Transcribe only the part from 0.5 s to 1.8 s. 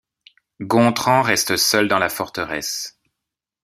Gontran reste